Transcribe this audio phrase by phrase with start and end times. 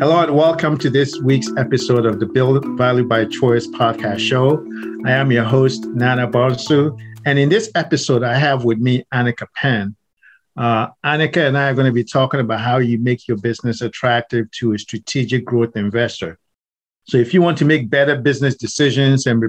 [0.00, 4.66] Hello and welcome to this week's episode of the Build Value by Choice podcast show.
[5.04, 6.98] I am your host, Nana Bonsu.
[7.26, 9.94] And in this episode, I have with me Anika Penn.
[10.56, 13.82] Uh, Anika and I are going to be talking about how you make your business
[13.82, 16.38] attractive to a strategic growth investor.
[17.04, 19.44] So, if you want to make better business decisions and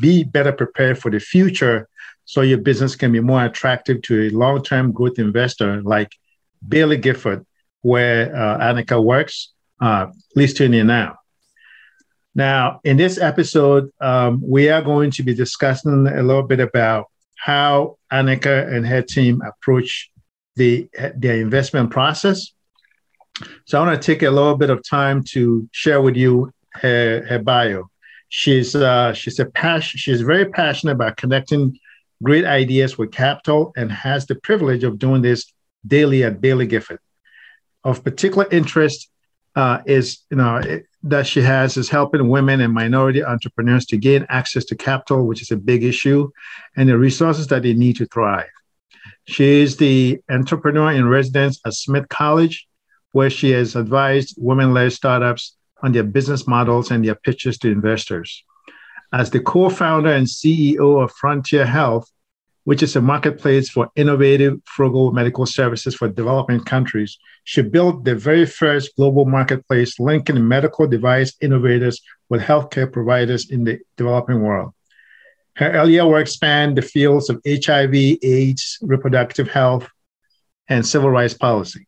[0.00, 1.88] be better prepared for the future,
[2.26, 6.14] so your business can be more attractive to a long term growth investor like
[6.68, 7.44] Baillie Gifford,
[7.82, 11.16] where uh, Anika works, uh, please tune in now.
[12.34, 17.06] Now, in this episode, um, we are going to be discussing a little bit about
[17.36, 20.10] how Anika and her team approach
[20.56, 22.52] the their investment process.
[23.66, 27.24] So I want to take a little bit of time to share with you her,
[27.26, 27.90] her bio.
[28.28, 29.98] She's uh, she's a passion.
[29.98, 31.78] She's very passionate about connecting
[32.22, 35.52] great ideas with capital and has the privilege of doing this
[35.86, 36.98] daily at Baillie Gifford.
[37.84, 39.08] Of particular interest
[39.56, 43.96] uh, is you know it, that she has is helping women and minority entrepreneurs to
[43.96, 46.30] gain access to capital, which is a big issue,
[46.76, 48.50] and the resources that they need to thrive.
[49.24, 52.68] She is the entrepreneur in residence at Smith College,
[53.12, 58.44] where she has advised women-led startups on their business models and their pitches to investors.
[59.12, 62.10] As the co-founder and CEO of Frontier Health,
[62.66, 67.16] which is a marketplace for innovative, frugal medical services for developing countries.
[67.44, 73.62] She built the very first global marketplace linking medical device innovators with healthcare providers in
[73.62, 74.72] the developing world.
[75.54, 79.88] Her earlier work spanned the fields of HIV, AIDS, reproductive health,
[80.68, 81.86] and civil rights policy.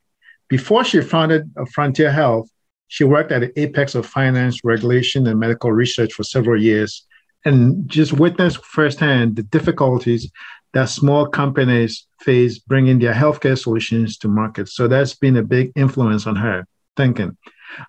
[0.48, 2.48] Before she founded Frontier Health,
[2.86, 7.04] she worked at the apex of finance, regulation, and medical research for several years
[7.44, 10.30] and just witnessed firsthand the difficulties
[10.74, 14.68] that small companies face bringing their healthcare solutions to market.
[14.68, 16.66] So that's been a big influence on her
[16.96, 17.36] thinking.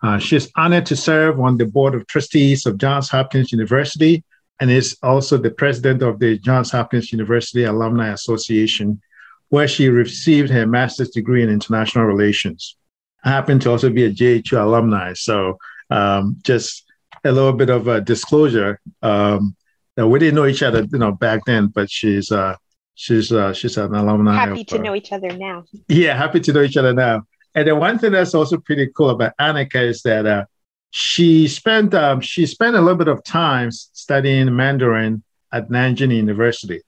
[0.04, 4.24] Uh, she's honored to serve on the board of trustees of Johns Hopkins University
[4.60, 9.02] and is also the president of the Johns Hopkins University Alumni Association,
[9.50, 12.76] where she received her master's degree in international relations.
[13.24, 15.58] I happen to also be a JHU alumni, so
[15.90, 16.86] um, just
[17.24, 18.80] a little bit of a disclosure.
[19.02, 19.56] Um,
[19.98, 22.56] we didn't know each other, you know, back then, but she's uh,
[23.02, 24.36] She's uh, she's an alumni.
[24.36, 25.64] Happy of, to uh, know each other now.
[25.88, 27.24] Yeah, happy to know each other now.
[27.56, 30.44] And then one thing that's also pretty cool about Anika is that uh,
[30.92, 35.24] she spent um, she spent a little bit of time studying Mandarin
[35.54, 36.82] at Nanjing University.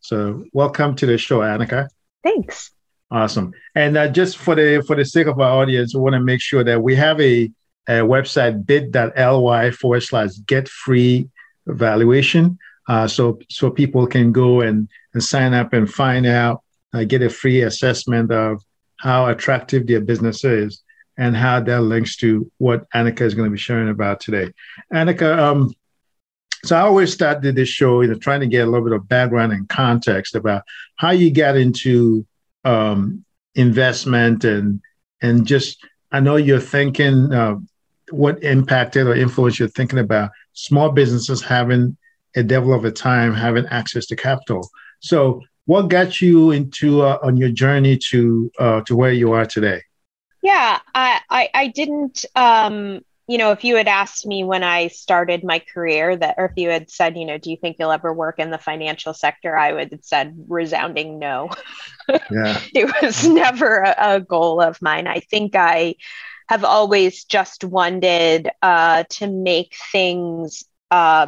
[0.00, 1.88] So welcome to the show, Anika.
[2.24, 2.70] Thanks.
[3.10, 3.52] Awesome.
[3.74, 6.40] And uh, just for the for the sake of our audience, we want to make
[6.40, 7.50] sure that we have a,
[7.86, 11.28] a website bit.ly forward slash get free
[11.66, 12.58] valuation.
[12.88, 16.62] Uh, so so people can go and, and sign up and find out,
[16.94, 18.62] uh, get a free assessment of
[18.96, 20.82] how attractive their business is
[21.18, 24.52] and how that links to what Anika is going to be sharing about today.
[24.92, 25.72] Anika, um,
[26.64, 29.08] so I always started this show, you know, trying to get a little bit of
[29.08, 30.62] background and context about
[30.96, 32.26] how you got into
[32.64, 34.80] um, investment and
[35.20, 37.56] and just I know you're thinking uh,
[38.10, 41.96] what impacted or influenced you're thinking about small businesses having
[42.36, 44.68] a devil of a time having access to capital.
[45.00, 49.46] So, what got you into uh, on your journey to uh, to where you are
[49.46, 49.82] today?
[50.42, 52.24] Yeah, I I, I didn't.
[52.34, 56.46] Um, you know, if you had asked me when I started my career that, or
[56.46, 59.12] if you had said, you know, do you think you'll ever work in the financial
[59.12, 61.50] sector, I would have said resounding no.
[62.08, 62.18] Yeah.
[62.74, 65.06] it was never a, a goal of mine.
[65.06, 65.96] I think I
[66.48, 71.26] have always just wanted uh, to make things uh,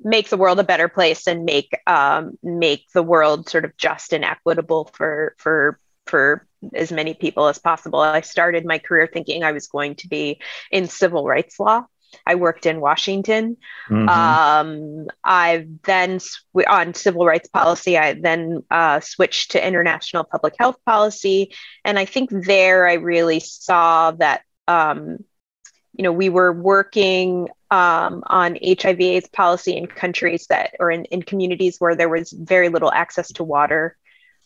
[0.00, 4.12] make the world a better place and make um, make the world sort of just
[4.12, 8.00] and equitable for for for as many people as possible.
[8.00, 10.40] I started my career thinking I was going to be
[10.70, 11.84] in civil rights law.
[12.26, 13.58] I worked in Washington.
[13.90, 14.08] Mm-hmm.
[14.08, 17.98] Um, I then sw- on civil rights policy.
[17.98, 23.40] I then uh, switched to international public health policy, and I think there I really
[23.40, 25.18] saw that um,
[25.92, 31.04] you know we were working um, on HIV AIDS policy in countries that, or in,
[31.06, 33.96] in communities where there was very little access to water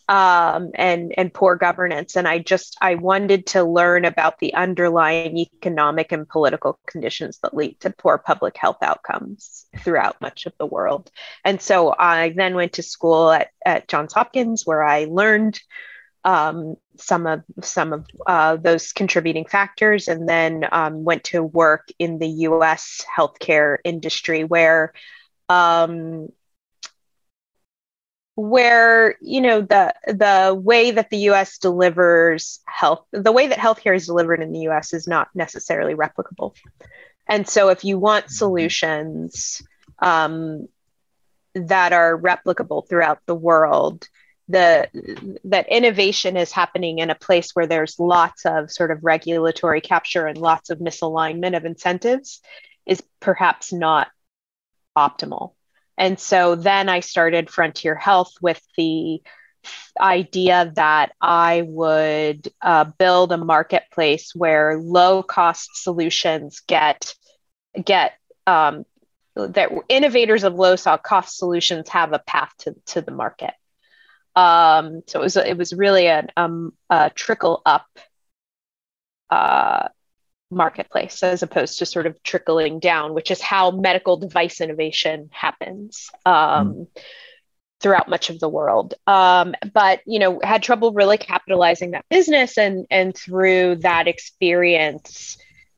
[0.09, 2.17] um, and and poor governance.
[2.17, 7.55] And I just I wanted to learn about the underlying economic and political conditions that
[7.55, 11.11] lead to poor public health outcomes throughout much of the world.
[11.45, 15.61] And so I then went to school at, at Johns Hopkins, where I learned
[16.25, 21.89] um, some of some of uh, those contributing factors, and then um, went to work
[21.99, 23.05] in the U.S.
[23.17, 24.93] healthcare industry, where
[25.49, 26.29] um,
[28.35, 33.95] where you know the the way that the US delivers health the way that healthcare
[33.95, 36.55] is delivered in the US is not necessarily replicable.
[37.29, 38.35] And so if you want mm-hmm.
[38.35, 39.63] solutions
[39.99, 40.69] um,
[41.55, 44.09] that are replicable throughout the world,
[44.49, 44.89] the
[45.45, 50.27] that innovation is happening in a place where there's lots of sort of regulatory capture
[50.27, 52.41] and lots of misalignment of incentives
[52.87, 54.09] is perhaps not
[54.97, 55.55] optimal.
[55.97, 59.23] And so then I started Frontier Health with the
[60.01, 67.15] idea that I would uh, build a marketplace where low cost solutions get
[67.83, 68.15] get
[68.47, 68.85] um,
[69.37, 73.55] that innovators of low cost solutions have a path to, to the market.
[74.35, 77.87] Um, so it was it was really a, um, a trickle up
[79.31, 79.89] uh,
[80.51, 86.11] marketplace as opposed to sort of trickling down, which is how medical device innovation happens.
[86.25, 86.87] Um, mm.
[87.81, 92.57] throughout much of the world um, but you know had trouble really capitalizing that business
[92.57, 95.37] and and through that experience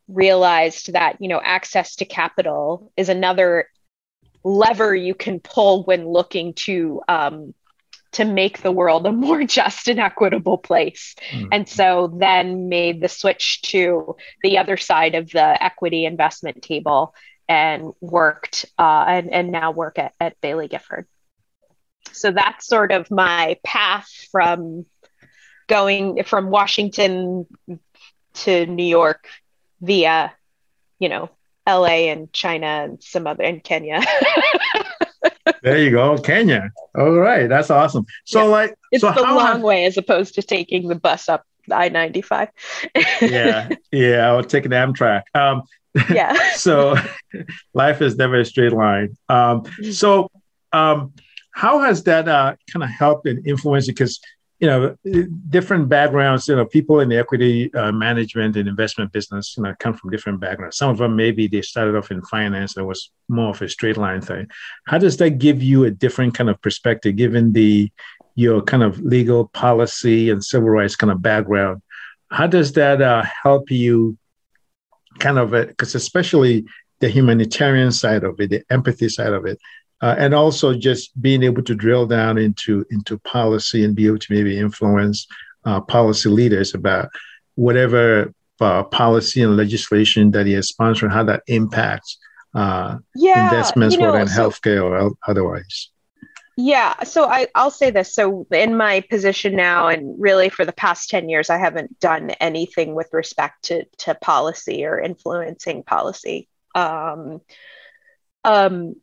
[0.08, 3.68] realized that you know access to capital is another
[4.44, 7.54] lever you can pull when looking to um,
[8.14, 11.14] to make the world a more just and equitable place.
[11.30, 11.48] Mm-hmm.
[11.52, 17.14] And so then made the switch to the other side of the equity investment table
[17.48, 21.06] and worked uh, and, and now work at, at Baillie Gifford.
[22.12, 24.86] So that's sort of my path from
[25.66, 27.46] going from Washington
[28.34, 29.26] to New York
[29.80, 30.32] via,
[30.98, 31.30] you know,
[31.66, 34.00] LA and China and some other and Kenya.
[35.62, 36.70] there you go, Kenya.
[36.96, 38.06] All right, that's awesome.
[38.24, 38.48] So, yeah.
[38.48, 39.62] like, it's so the long have...
[39.62, 42.48] way as opposed to taking the bus up I ninety five.
[43.20, 45.22] yeah, yeah, I'll take an Amtrak.
[45.34, 45.62] Um,
[46.10, 46.52] yeah.
[46.54, 46.96] so,
[47.72, 49.16] life is never a straight line.
[49.28, 49.90] Um, mm-hmm.
[49.90, 50.30] so,
[50.72, 51.12] um,
[51.52, 53.88] how has that uh, kind of helped and influenced?
[53.88, 54.20] You because
[54.60, 54.96] you know,
[55.50, 59.74] different backgrounds, you know, people in the equity uh, management and investment business, you know,
[59.78, 60.76] come from different backgrounds.
[60.76, 63.96] Some of them maybe they started off in finance it was more of a straight
[63.96, 64.46] line thing.
[64.86, 67.90] How does that give you a different kind of perspective, given the
[68.36, 71.82] your kind of legal policy and civil rights kind of background?
[72.30, 74.16] How does that uh, help you
[75.18, 76.64] kind of, because uh, especially
[77.00, 79.58] the humanitarian side of it, the empathy side of it,
[80.00, 84.18] uh, and also just being able to drill down into into policy and be able
[84.18, 85.26] to maybe influence
[85.64, 87.08] uh, policy leaders about
[87.54, 92.18] whatever uh, policy and legislation that he is sponsoring, how that impacts
[92.54, 95.90] uh, yeah, investments, you know, whether in so, healthcare or otherwise.
[96.56, 98.14] Yeah, so I, I'll say this.
[98.14, 102.30] So, in my position now, and really for the past 10 years, I haven't done
[102.30, 106.48] anything with respect to, to policy or influencing policy.
[106.76, 107.40] Um,
[108.44, 108.94] um,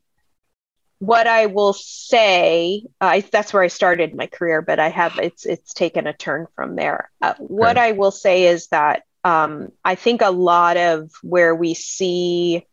[1.01, 5.47] what I will say, uh, that's where I started my career, but I have it's
[5.47, 7.09] it's taken a turn from there.
[7.19, 11.73] Uh, what I will say is that um, I think a lot of where we
[11.73, 12.67] see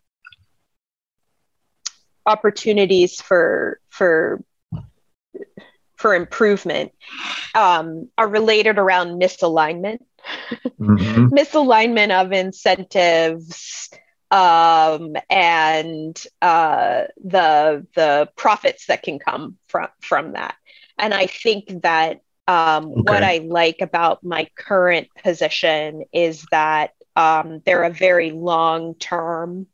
[2.27, 4.45] opportunities for for
[5.97, 6.93] for improvement
[7.55, 10.01] um, are related around misalignment,
[10.79, 11.29] mm-hmm.
[11.35, 13.89] misalignment of incentives
[14.31, 20.57] um, and uh, the the profits that can come from from that.
[20.99, 23.01] And I think that um, okay.
[23.01, 29.67] what I like about my current position is that um, they're a very long term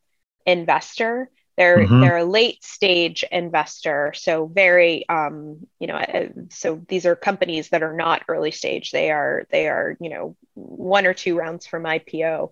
[0.46, 1.30] investor.
[1.56, 2.00] They're mm-hmm.
[2.00, 5.94] they're a late stage investor, so very um, you know.
[5.96, 8.90] Uh, so these are companies that are not early stage.
[8.90, 12.50] They are they are you know one or two rounds from IPO.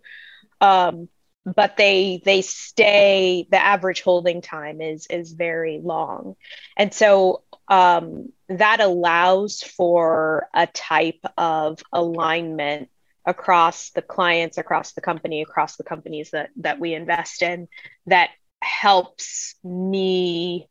[0.61, 1.09] Um,
[1.45, 6.37] but they they stay the average holding time is is very long.
[6.77, 12.91] And so um, that allows for a type of alignment
[13.25, 17.69] across the clients across the company across the companies that that we invest in
[18.07, 18.31] that
[18.61, 20.69] helps me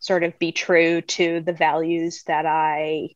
[0.00, 3.08] sort of be true to the values that i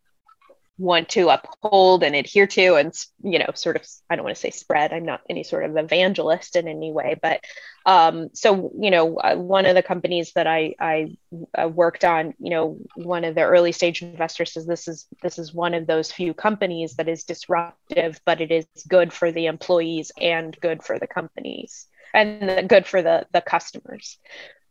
[0.78, 2.92] want to uphold and adhere to and
[3.22, 5.76] you know sort of i don't want to say spread i'm not any sort of
[5.76, 7.40] evangelist in any way but
[7.86, 12.50] um, so you know uh, one of the companies that i i worked on you
[12.50, 16.12] know one of the early stage investors says this is this is one of those
[16.12, 20.98] few companies that is disruptive but it is good for the employees and good for
[20.98, 24.18] the companies and good for the the customers.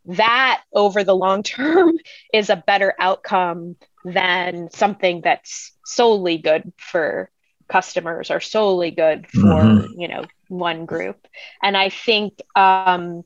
[0.06, 1.98] That over the long term
[2.32, 7.28] is a better outcome than something that's solely good for
[7.68, 10.00] customers or solely good for mm-hmm.
[10.00, 11.26] you know one group
[11.60, 13.24] and i think um,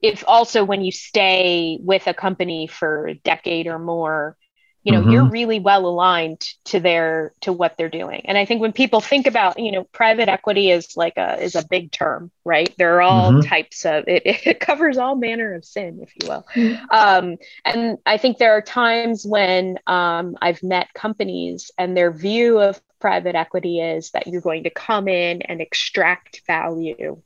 [0.00, 4.36] if also when you stay with a company for a decade or more
[4.84, 5.10] you know mm-hmm.
[5.10, 9.00] you're really well aligned to their to what they're doing and i think when people
[9.00, 12.96] think about you know private equity is like a is a big term right there
[12.96, 13.48] are all mm-hmm.
[13.48, 16.84] types of it, it covers all manner of sin if you will mm-hmm.
[16.90, 22.58] um, and i think there are times when um, i've met companies and their view
[22.58, 27.20] of private equity is that you're going to come in and extract value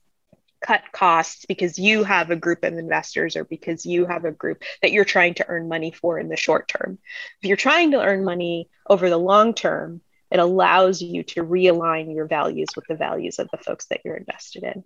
[0.67, 4.65] cut costs because you have a group of investors or because you have a group
[4.83, 6.99] that you're trying to earn money for in the short term.
[7.41, 12.13] If you're trying to earn money over the long term, it allows you to realign
[12.13, 14.83] your values with the values of the folks that you're invested in.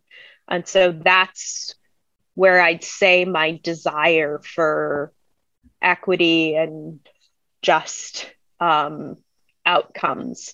[0.46, 1.74] And so that's
[2.34, 5.14] where I'd say my desire for
[5.80, 7.00] equity and
[7.62, 9.16] just um,
[9.64, 10.52] outcomes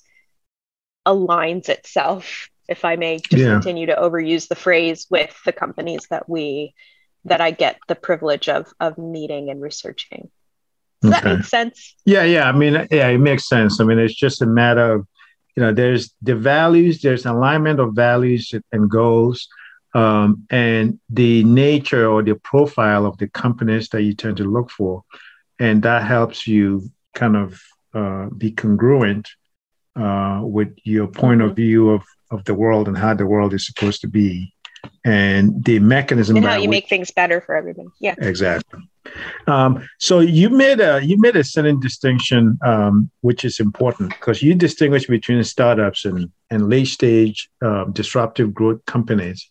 [1.05, 3.53] aligns itself if I may just yeah.
[3.53, 6.75] continue to overuse the phrase with the companies that we
[7.25, 10.31] that I get the privilege of of meeting and researching.
[11.03, 11.21] Does okay.
[11.21, 11.95] that make sense?
[12.05, 12.49] Yeah, yeah.
[12.49, 13.81] I mean, yeah, it makes sense.
[13.81, 15.07] I mean, it's just a matter of,
[15.55, 19.49] you know, there's the values, there's alignment of values and goals,
[19.95, 24.71] um, and the nature or the profile of the companies that you tend to look
[24.71, 25.05] for,
[25.59, 27.61] and that helps you kind of
[27.95, 29.29] uh, be congruent
[29.97, 31.51] uh, with your point mm-hmm.
[31.51, 34.53] of view of of the world and how the world is supposed to be.
[35.05, 37.89] And the mechanism and how you which, make things better for everybody.
[38.01, 38.15] Yeah.
[38.19, 38.81] Exactly.
[39.47, 44.43] Um, so you made a you made a certain distinction um, which is important because
[44.43, 49.49] you distinguish between startups and and late stage uh, disruptive growth companies.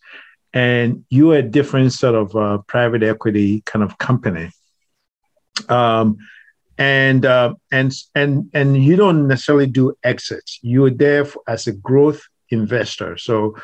[0.54, 4.50] And you're a different sort of uh, private equity kind of company.
[5.68, 6.16] Um,
[6.78, 10.58] and uh, and and and you don't necessarily do exits.
[10.62, 13.16] You're there for, as a growth investor.
[13.16, 13.56] So,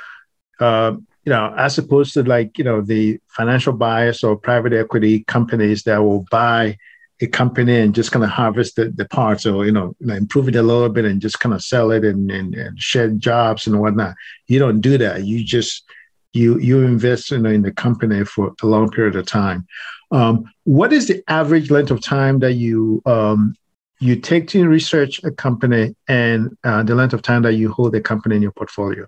[0.60, 0.92] uh,
[1.24, 5.84] you know, as opposed to like, you know, the financial buyers or private equity companies
[5.84, 6.78] that will buy
[7.20, 10.56] a company and just kind of harvest the, the parts or, you know, improve it
[10.56, 13.80] a little bit and just kind of sell it and, and, and shed jobs and
[13.80, 14.14] whatnot.
[14.48, 15.24] You don't do that.
[15.24, 15.84] You just,
[16.32, 19.66] you, you invest in, in the company for a long period of time.
[20.10, 23.54] Um, what is the average length of time that you um,
[24.02, 27.94] you take to research a company and uh, the length of time that you hold
[27.94, 29.06] a company in your portfolio?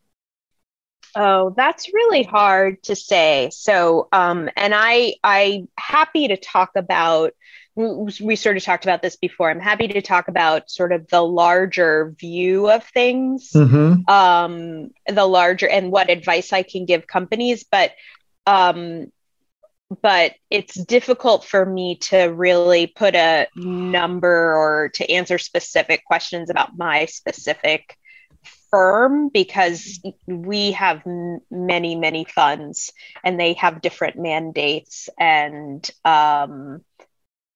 [1.17, 3.51] Oh, that's really hard to say.
[3.53, 7.33] So, um, and I, I'm happy to talk about.
[7.77, 9.51] We sort of talked about this before.
[9.51, 14.09] I'm happy to talk about sort of the larger view of things, mm-hmm.
[14.09, 17.65] um, the larger and what advice I can give companies.
[17.65, 17.91] But
[18.47, 19.11] um,
[20.03, 26.51] but it's difficult for me to really put a number or to answer specific questions
[26.51, 27.97] about my specific
[28.71, 31.03] firm because we have
[31.51, 36.83] many many funds and they have different mandates and um,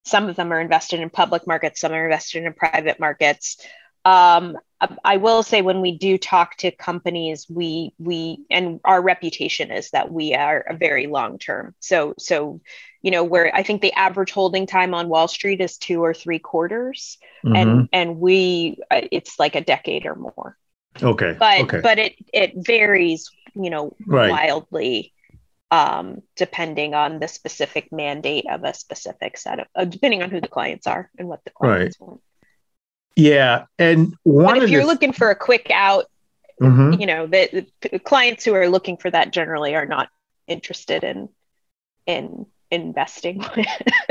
[0.04, 3.58] some of them are invested in public markets some are invested in private markets
[4.04, 4.58] um,
[5.04, 9.90] I will say when we do talk to companies, we we and our reputation is
[9.90, 11.74] that we are a very long term.
[11.80, 12.60] So so
[13.02, 16.14] you know where I think the average holding time on Wall Street is two or
[16.14, 17.56] three quarters, mm-hmm.
[17.56, 20.56] and and we uh, it's like a decade or more.
[21.02, 21.36] Okay.
[21.38, 21.80] But okay.
[21.80, 24.30] but it it varies, you know, right.
[24.30, 25.12] wildly
[25.70, 30.40] um, depending on the specific mandate of a specific set of, uh, depending on who
[30.40, 32.08] the clients are and what the clients right.
[32.08, 32.20] want.
[33.18, 36.06] Yeah, and one but if you're looking for a quick out,
[36.62, 37.00] mm-hmm.
[37.00, 40.08] you know, the, the, clients who are looking for that generally are not
[40.46, 41.28] interested in
[42.06, 43.44] in investing.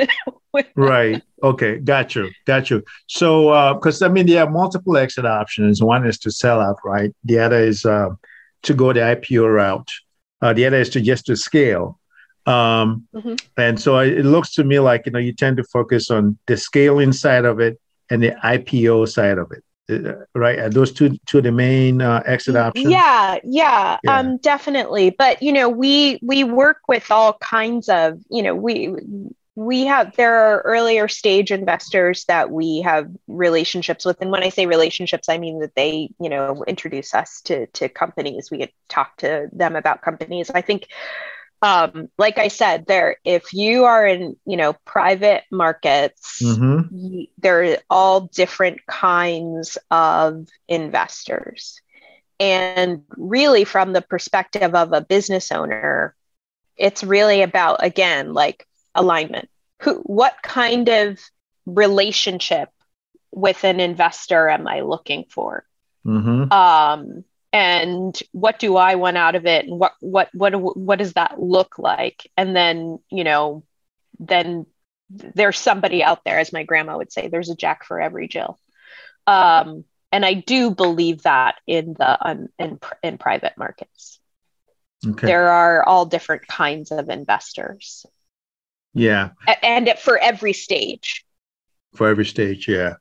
[0.76, 1.24] right.
[1.42, 1.78] Okay.
[1.78, 2.32] Got you.
[2.46, 2.84] Got you.
[3.08, 5.82] So, because uh, I mean, there are multiple exit options.
[5.82, 7.16] One is to sell outright.
[7.24, 8.10] The other is uh,
[8.64, 9.90] to go the IPO route.
[10.42, 11.98] Uh, the other is to just to scale.
[12.46, 13.36] Um, mm-hmm.
[13.56, 16.58] And so it looks to me like you know you tend to focus on the
[16.58, 20.60] scaling side of it and the IPO side of it uh, right?
[20.60, 22.92] Are those two two of the main uh, exit options?
[22.92, 24.20] yeah, yeah yeah.
[24.20, 25.12] um definitely.
[25.12, 28.96] But you know we we work with all kinds of you know we
[29.56, 34.22] we have there are earlier stage investors that we have relationships with.
[34.22, 37.88] And when i say relationships i mean that they you know introduce us to to
[37.88, 38.52] companies.
[38.52, 40.50] We get talk to them about companies.
[40.50, 40.88] I think
[41.62, 47.24] um, like I said, there, if you are in, you know, private markets, mm-hmm.
[47.40, 51.82] there are all different kinds of investors.
[52.40, 56.16] And really, from the perspective of a business owner,
[56.76, 59.50] it's really about, again, like alignment.
[59.82, 61.20] Who, what kind of
[61.66, 62.70] relationship
[63.32, 65.66] with an investor am I looking for?
[66.06, 66.52] Mm-hmm.
[66.52, 67.24] Um,
[67.58, 71.42] and what do i want out of it and what what what what does that
[71.42, 73.64] look like and then you know
[74.20, 74.66] then
[75.10, 78.60] there's somebody out there, as my grandma would say, there's a Jack for every Jill.
[79.26, 84.20] Um, and I do believe that in the um, in in private markets.
[85.06, 85.28] Okay.
[85.28, 88.06] There are all different kinds of investors.
[88.94, 89.32] Yeah.
[89.62, 91.24] And for every stage.
[91.96, 92.96] For every stage, yeah.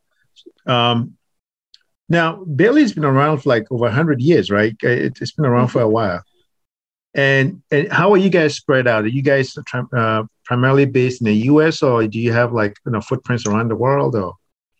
[0.66, 1.15] Um,
[2.08, 4.76] now, Baillie's been around for like over 100 years, right?
[4.82, 5.72] It, has been around mm-hmm.
[5.72, 6.22] for a while.
[7.14, 9.04] And, and how are you guys spread out?
[9.04, 12.92] Are you guys uh, primarily based in the US or do you have like you
[12.92, 14.34] know footprints around the world or?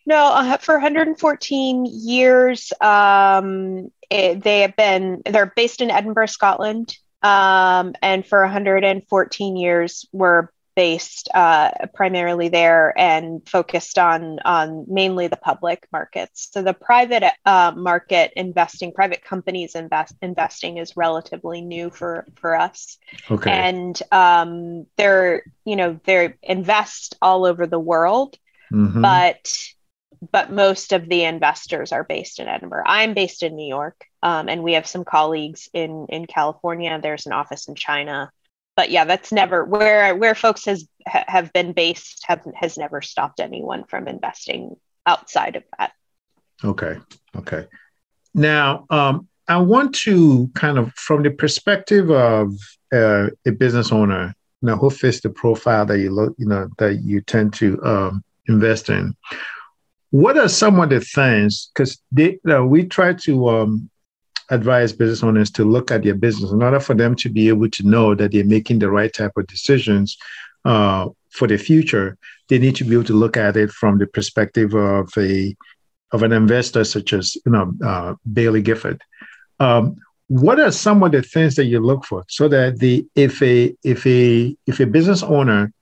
[0.05, 6.97] No, uh, for 114 years, um, it, they have been, they're based in Edinburgh, Scotland.
[7.23, 15.27] Um, and for 114 years, we're based uh, primarily there and focused on on mainly
[15.27, 16.51] the public markets.
[16.53, 22.55] So the private uh, market investing, private companies invest investing is relatively new for for
[22.55, 22.99] us.
[23.31, 23.51] Okay.
[23.51, 28.37] And um, they're you know they invest all over the world,
[28.71, 29.01] mm-hmm.
[29.01, 29.51] but
[30.31, 32.85] but most of the investors are based in Edinburgh.
[32.87, 37.01] I'm based in New York, um, and we have some colleagues in in California.
[37.03, 38.31] There's an office in China
[38.77, 43.41] but yeah, that's never where where folks has have been based have has never stopped
[43.41, 45.93] anyone from investing outside of that.
[46.63, 46.97] Okay.
[47.37, 47.67] Okay.
[48.35, 52.53] Now, um, I want to kind of from the perspective of
[52.93, 54.35] uh, a business owner,
[54.67, 58.25] know, who fits the profile that you look, you know, that you tend to um,
[58.49, 59.17] invest in.
[60.11, 61.71] What are some of the things?
[61.75, 62.01] Because
[62.45, 63.91] know, we try to um,
[64.51, 67.69] advise business owners to look at their business in order for them to be able
[67.71, 70.17] to know that they're making the right type of decisions
[70.65, 72.17] uh, for the future.
[72.49, 75.57] They need to be able to look at it from the perspective of a
[76.13, 79.03] of an investor such as you know uh, Baillie Gifford.
[79.59, 79.97] Um,
[80.29, 83.75] what are some of the things that you look for so that the if a
[83.85, 85.73] if a if a business owner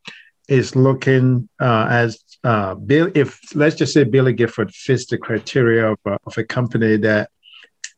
[0.49, 5.93] is looking uh, as uh, Bill, if let's just say Baillie Gifford fits the criteria
[5.93, 7.31] of, uh, of a company that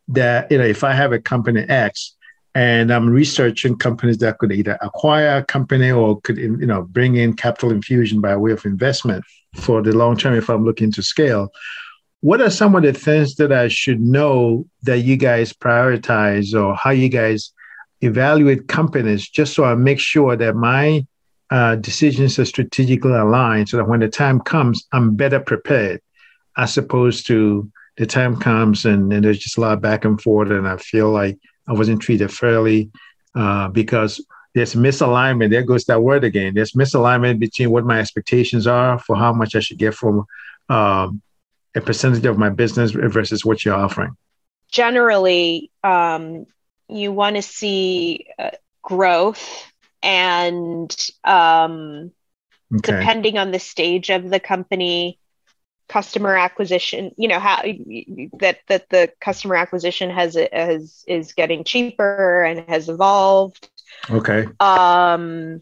[0.09, 2.15] that you know if I have a company X
[2.55, 7.17] and I'm researching companies that could either acquire a company or could you know bring
[7.17, 11.03] in capital infusion by way of investment for the long term if I'm looking to
[11.03, 11.51] scale.
[12.21, 16.75] What are some of the things that I should know that you guys prioritize or
[16.75, 17.53] how you guys
[18.01, 21.07] evaluate companies just so I make sure that my
[21.51, 26.01] uh, decisions are strategically aligned so that when the time comes, I'm better prepared
[26.57, 30.21] as opposed to the time comes and, and there's just a lot of back and
[30.21, 32.91] forth, and I feel like I wasn't treated fairly
[33.35, 35.51] uh, because there's misalignment.
[35.51, 36.55] There goes that word again.
[36.55, 40.25] There's misalignment between what my expectations are for how much I should get from
[40.69, 41.21] um,
[41.75, 44.17] a percentage of my business versus what you're offering.
[44.71, 46.47] Generally, um,
[46.89, 48.51] you want to see uh,
[48.83, 49.71] growth
[50.03, 52.13] and um,
[52.75, 52.93] okay.
[52.99, 55.19] depending on the stage of the company
[55.89, 57.63] customer acquisition you know how
[58.41, 63.69] that that the customer acquisition has has is getting cheaper and has evolved
[64.11, 65.61] okay um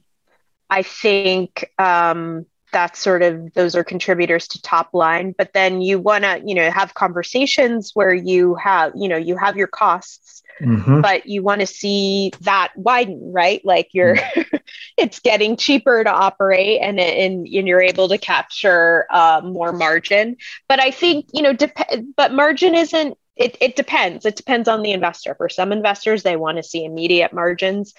[0.71, 5.99] i think um that's sort of those are contributors to top line but then you
[5.99, 10.43] want to you know have conversations where you have you know you have your costs
[10.61, 11.01] mm-hmm.
[11.01, 13.65] but you want to see that widen, right?
[13.65, 14.57] Like you're, mm-hmm.
[14.97, 20.37] it's getting cheaper to operate and, and, and you're able to capture uh, more margin.
[20.69, 21.77] But I think, you know, dep-
[22.17, 24.25] but margin isn't, it, it depends.
[24.25, 25.35] It depends on the investor.
[25.35, 27.95] For some investors, they want to see immediate margins.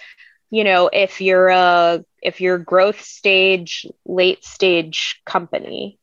[0.50, 5.98] You know, if you're a, if you're growth stage, late stage company,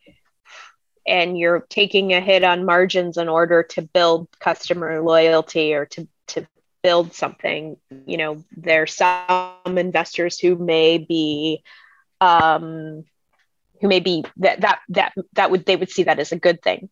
[1.08, 6.08] and you're taking a hit on margins in order to build customer loyalty or to,
[6.28, 6.48] to
[6.84, 11.64] build something you know there's some investors who may be
[12.22, 13.04] um,
[13.82, 16.62] who may be that that that that would they would see that as a good
[16.62, 16.90] thing.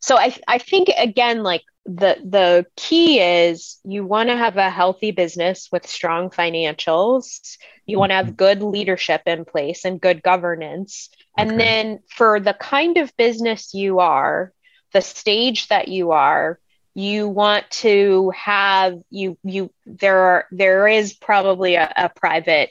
[0.00, 4.70] So i i think again like the the key is you want to have a
[4.70, 7.56] healthy business with strong financials.
[7.86, 11.08] You want to have good leadership in place and good governance.
[11.36, 11.58] And okay.
[11.58, 14.52] then for the kind of business you are
[14.92, 16.58] the stage that you are
[16.94, 22.70] you want to have you you there are there is probably a, a private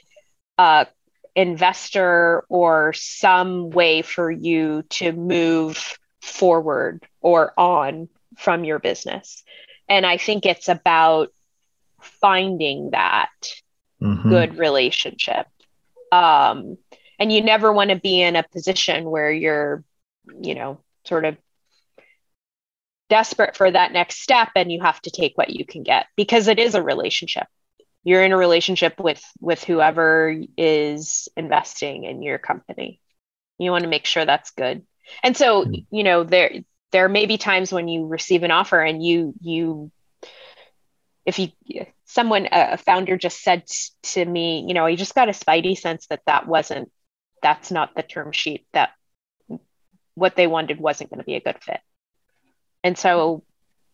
[0.58, 0.84] uh,
[1.34, 8.08] investor or some way for you to move forward or on
[8.38, 9.42] from your business
[9.88, 11.32] and i think it's about
[12.00, 13.30] finding that
[14.00, 14.28] mm-hmm.
[14.28, 15.46] good relationship
[16.12, 16.76] um,
[17.18, 19.82] and you never want to be in a position where you're
[20.40, 21.36] you know sort of
[23.12, 26.48] desperate for that next step and you have to take what you can get because
[26.48, 27.46] it is a relationship
[28.04, 33.00] you're in a relationship with with whoever is investing in your company
[33.58, 34.84] You want to make sure that's good.
[35.22, 35.86] And so, mm.
[35.90, 36.52] you know, there
[36.90, 39.90] there may be times when you receive an offer and you you
[41.24, 41.50] if you
[42.04, 43.62] someone a founder just said
[44.02, 46.90] to me you know i just got a spidey sense that that wasn't
[47.40, 48.90] that's not the term sheet that
[50.14, 51.80] what they wanted wasn't going to be a good fit
[52.84, 53.42] and so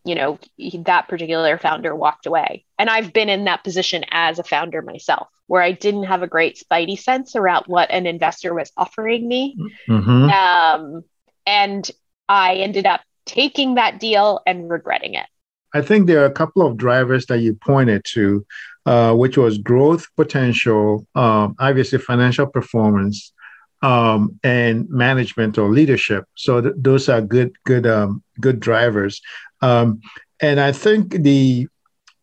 [0.05, 0.39] you know
[0.85, 2.65] that particular founder walked away.
[2.77, 6.27] And i've been in that position as a founder myself where i didn't have a
[6.27, 9.57] great spidey sense around what an investor was offering me.
[9.87, 10.29] Mm-hmm.
[10.29, 11.03] um,
[11.45, 11.89] and
[12.27, 15.27] i ended up taking that deal and regretting it.
[15.73, 18.45] I think there are a couple of drivers that you pointed to,
[18.87, 23.31] uh, which was growth potential, um, obviously financial performance,
[23.81, 26.25] um, and management or leadership.
[26.35, 29.21] So th- those are good, good, um, good drivers.
[29.61, 30.01] Um,
[30.41, 31.67] and I think the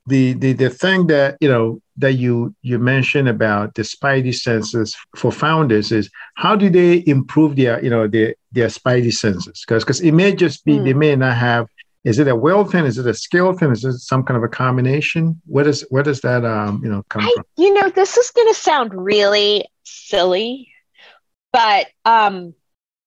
[0.06, 4.96] the the the thing that you know that you you mentioned about the spidey senses
[5.16, 9.84] for founders is how do they improve their you know their their spidey senses because
[9.84, 10.84] because it may just be mm.
[10.84, 11.66] they may not have
[12.06, 12.84] is it a will thing?
[12.84, 13.72] Is it a skill thing?
[13.72, 15.42] Is it some kind of a combination?
[15.46, 17.44] Where does where does that um you know come I, from?
[17.56, 20.68] You know, this is going to sound really silly,
[21.56, 22.54] but um,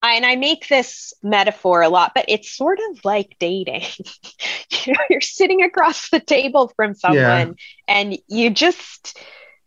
[0.02, 3.84] I, and I make this metaphor a lot, but it's sort of like dating.
[4.86, 7.54] you know, you're sitting across the table from someone, yeah.
[7.88, 9.20] and you just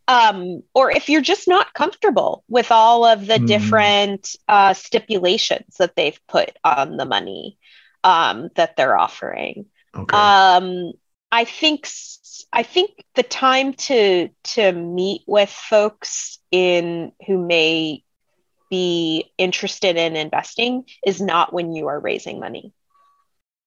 [0.09, 3.47] um, or if you're just not comfortable with all of the mm.
[3.47, 7.59] different uh, stipulations that they've put on the money
[8.03, 9.67] um, that they're offering.
[9.95, 10.17] Okay.
[10.17, 10.93] Um,
[11.31, 11.89] I think
[12.53, 18.03] I think the time to to meet with folks in who may
[18.73, 22.73] be interested in investing is not when you are raising money.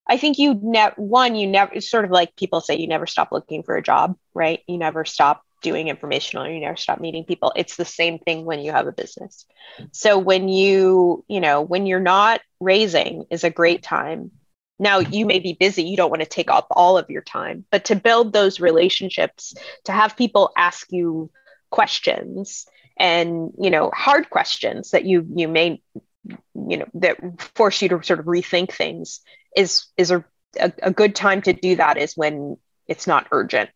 [0.10, 3.06] I think you never one you never it's sort of like people say you never
[3.06, 4.62] stop looking for a job, right?
[4.68, 8.60] You never stop doing informational you never stop meeting people it's the same thing when
[8.60, 9.48] you have a business
[9.92, 14.30] so when you you know when you're not raising is a great time
[14.78, 17.66] now you may be busy you don't want to take up all of your time
[17.72, 21.32] but to build those relationships to have people ask you
[21.72, 25.82] questions and you know hard questions that you you may
[26.26, 27.18] you know that
[27.56, 29.22] force you to sort of rethink things
[29.56, 30.24] is is a,
[30.60, 33.70] a, a good time to do that is when it's not urgent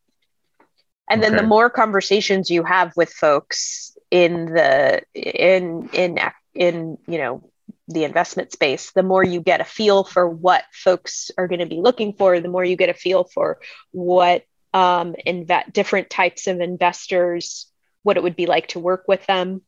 [1.09, 1.29] and okay.
[1.29, 6.19] then the more conversations you have with folks in the in in
[6.53, 7.49] in you know
[7.87, 11.65] the investment space the more you get a feel for what folks are going to
[11.65, 13.59] be looking for the more you get a feel for
[13.91, 17.71] what um, inve- different types of investors
[18.09, 19.61] what it would be like to work with them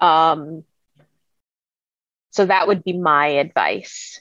[0.00, 0.64] um,
[2.30, 4.20] so that would be my advice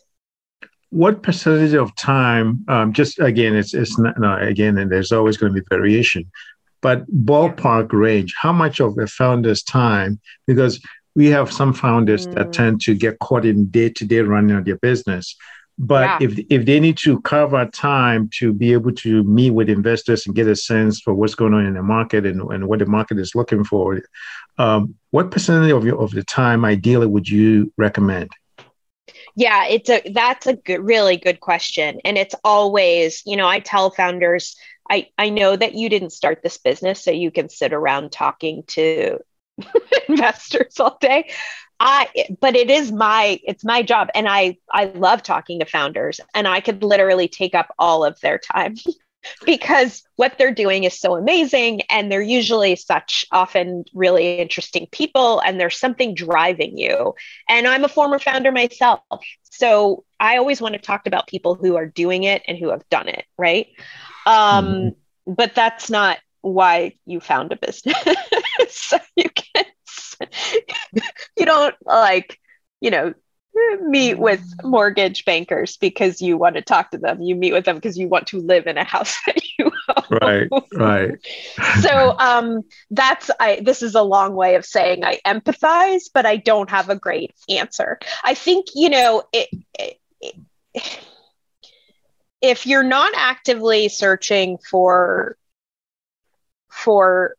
[0.91, 5.35] what percentage of time um, just again it's it's not no, again and there's always
[5.35, 6.29] going to be variation
[6.85, 10.19] but ballpark range, how much of a founder's time?
[10.45, 10.79] Because
[11.15, 12.35] we have some founders mm.
[12.35, 15.35] that tend to get caught in day to day running of their business.
[15.77, 16.27] But yeah.
[16.29, 20.25] if if they need to carve out time to be able to meet with investors
[20.25, 22.85] and get a sense for what's going on in the market and, and what the
[22.85, 24.01] market is looking for,
[24.57, 28.31] um, what percentage of your of the time ideally would you recommend?
[29.35, 33.59] Yeah, it's a that's a good, really good question, and it's always you know I
[33.59, 34.55] tell founders
[34.89, 38.63] I, I know that you didn't start this business so you can sit around talking
[38.67, 39.19] to
[40.09, 41.29] investors all day.
[41.79, 42.07] I
[42.39, 46.47] but it is my it's my job and I I love talking to founders and
[46.47, 48.75] I could literally take up all of their time
[49.45, 55.39] because what they're doing is so amazing and they're usually such often really interesting people
[55.41, 57.15] and there's something driving you.
[57.49, 59.01] And I'm a former founder myself.
[59.43, 62.87] So I always want to talk about people who are doing it and who have
[62.89, 63.67] done it, right?
[64.25, 65.33] Um, mm-hmm.
[65.33, 67.97] But that's not why you found a business.
[68.69, 69.65] so you can
[71.37, 72.39] you don't like,
[72.79, 73.13] you know,
[73.81, 77.21] meet with mortgage bankers because you want to talk to them.
[77.21, 80.19] You meet with them because you want to live in a house that you own.
[80.21, 81.11] Right, right.
[81.79, 83.61] so um, that's I.
[83.63, 87.33] This is a long way of saying I empathize, but I don't have a great
[87.49, 87.99] answer.
[88.23, 90.99] I think you know it, it, it
[92.41, 95.37] if you're not actively searching for
[96.75, 97.35] for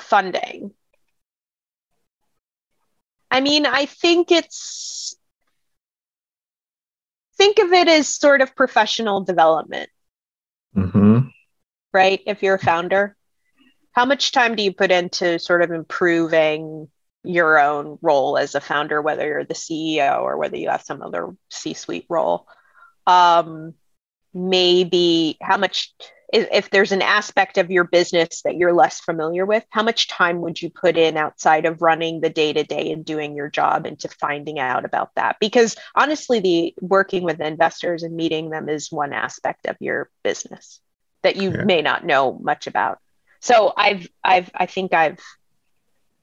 [0.00, 0.72] funding.
[3.30, 5.16] I mean i think it's
[7.36, 9.90] think of it as sort of professional development.
[10.76, 11.28] Mm-hmm.
[11.92, 12.20] right?
[12.26, 13.16] If you're a founder
[13.92, 16.88] how much time do you put into sort of improving
[17.24, 21.02] your own role as a founder whether you're the ceo or whether you have some
[21.02, 22.46] other c-suite role?
[23.06, 23.74] Um,
[24.32, 25.92] maybe how much
[26.30, 30.42] if there's an aspect of your business that you're less familiar with, how much time
[30.42, 33.86] would you put in outside of running the day to day and doing your job
[33.86, 35.36] into finding out about that?
[35.40, 40.80] Because honestly, the working with investors and meeting them is one aspect of your business
[41.22, 41.64] that you yeah.
[41.64, 42.98] may not know much about.
[43.40, 45.20] So I've, I've, I think I've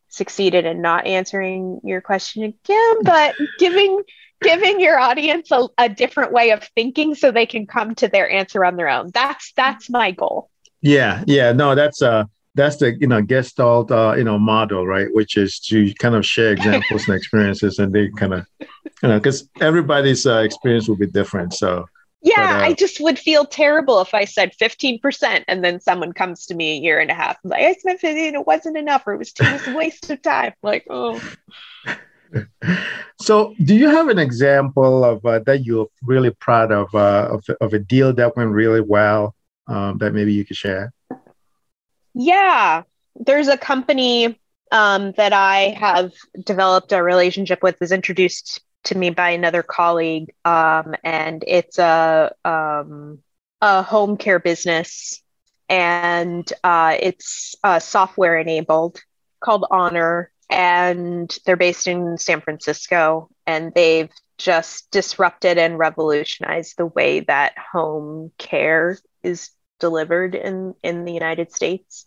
[0.09, 4.03] succeeded in not answering your question again, but giving
[4.41, 8.29] giving your audience a, a different way of thinking so they can come to their
[8.29, 9.11] answer on their own.
[9.13, 10.49] That's that's my goal.
[10.81, 15.13] Yeah, yeah, no, that's uh that's the you know gestalt uh, you know model right
[15.13, 19.19] which is to kind of share examples and experiences and they kind of you know
[19.19, 21.85] because everybody's uh, experience will be different so
[22.25, 26.11] yeah, but, uh, I just would feel terrible if I said 15% and then someone
[26.11, 27.37] comes to me a year and a half.
[27.43, 30.53] Like, I spent 15, it wasn't enough, or it was too much waste of time.
[30.63, 31.21] Like, oh.
[33.21, 37.45] So, do you have an example of uh, that you're really proud of, uh, of,
[37.61, 39.35] of a deal that went really well
[39.67, 40.91] um, that maybe you could share?
[42.13, 42.83] Yeah,
[43.15, 44.37] there's a company
[44.71, 46.11] um, that I have
[46.43, 52.33] developed a relationship with, was introduced to me by another colleague, um, and it's a
[52.43, 53.19] um,
[53.61, 55.21] a home care business,
[55.69, 59.01] and uh, it's uh, software enabled
[59.39, 66.85] called Honor, and they're based in San Francisco, and they've just disrupted and revolutionized the
[66.85, 72.05] way that home care is delivered in in the United States,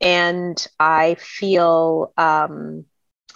[0.00, 2.12] and I feel.
[2.16, 2.84] Um,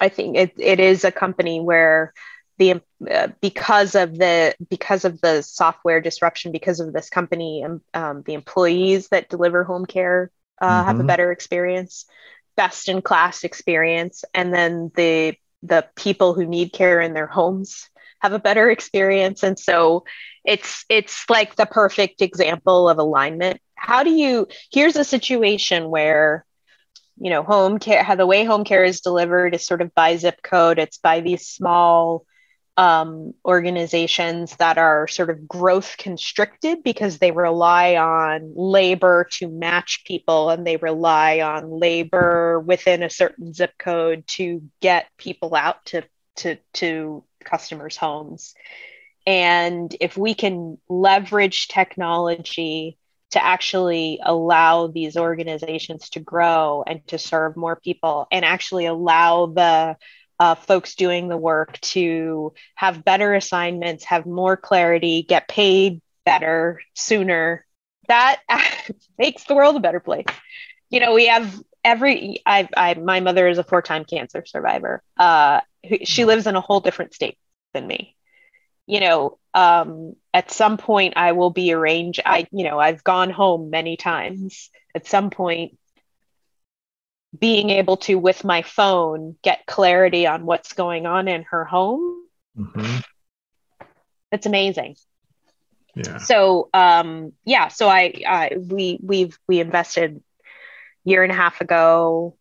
[0.00, 2.12] I think it, it is a company where
[2.58, 2.80] the
[3.10, 8.22] uh, because of the because of the software disruption because of this company um, um,
[8.22, 10.30] the employees that deliver home care
[10.60, 10.86] uh, mm-hmm.
[10.86, 11.06] have a mm-hmm.
[11.08, 12.06] better experience
[12.56, 14.24] best in class experience.
[14.34, 17.88] And then the the people who need care in their homes
[18.20, 19.42] have a better experience.
[19.42, 20.04] And so
[20.44, 23.60] it's it's like the perfect example of alignment.
[23.74, 26.44] How do you here's a situation where
[27.16, 30.16] you know home care how the way home care is delivered is sort of by
[30.16, 30.78] zip code.
[30.78, 32.24] It's by these small
[32.76, 40.02] um, organizations that are sort of growth constricted because they rely on labor to match
[40.04, 45.84] people and they rely on labor within a certain zip code to get people out
[45.86, 46.02] to
[46.36, 48.54] to to customers homes.
[49.26, 52.98] And if we can leverage technology
[53.30, 59.46] to actually allow these organizations to grow and to serve more people and actually allow
[59.46, 59.96] the
[60.38, 66.80] uh, folks doing the work to have better assignments, have more clarity, get paid better
[66.94, 67.64] sooner.
[68.08, 68.40] That
[69.18, 70.26] makes the world a better place.
[70.90, 72.42] You know, we have every.
[72.44, 75.02] I, I my mother is a four-time cancer survivor.
[75.18, 76.28] Uh, she mm-hmm.
[76.28, 77.38] lives in a whole different state
[77.72, 78.16] than me.
[78.86, 82.20] You know, um, at some point I will be arranged.
[82.24, 84.70] I, you know, I've gone home many times.
[84.94, 85.78] At some point,
[87.38, 92.26] being able to with my phone get clarity on what's going on in her home.
[92.56, 92.98] Mm-hmm.
[94.30, 94.96] it's amazing.
[95.96, 96.18] Yeah.
[96.18, 100.22] So um yeah so I, I we we've we invested
[101.04, 102.36] year and a half ago.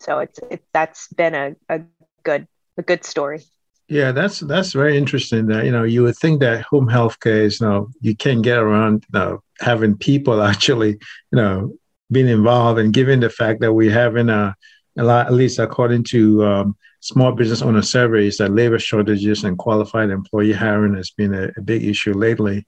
[0.00, 1.82] So it's it, that's been a, a
[2.22, 2.46] good
[2.76, 3.42] a good story.
[3.88, 7.44] Yeah that's that's very interesting that you know you would think that home health care
[7.44, 10.92] is you know you can't get around you know having people actually
[11.30, 11.72] you know
[12.12, 14.54] been involved and given the fact that we have in a,
[14.98, 19.58] a lot, at least according to um, small business owner surveys, that labor shortages and
[19.58, 22.66] qualified employee hiring has been a, a big issue lately.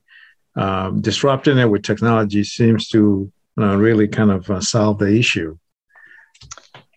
[0.57, 5.59] Um, disrupting it with technology seems to uh, really kind of uh, solve the issue.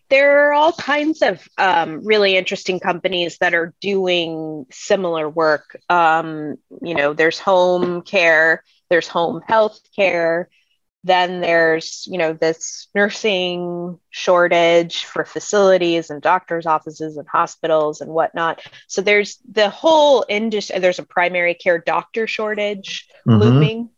[0.09, 5.77] There are all kinds of um, really interesting companies that are doing similar work.
[5.89, 10.49] Um, you know, there's home care, there's home health care,
[11.07, 18.11] then there's you know this nursing shortage for facilities and doctors offices and hospitals and
[18.11, 18.61] whatnot.
[18.87, 23.39] So there's the whole industry there's a primary care doctor shortage mm-hmm.
[23.39, 23.89] looming.